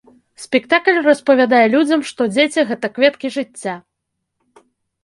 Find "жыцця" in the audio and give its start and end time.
3.39-3.79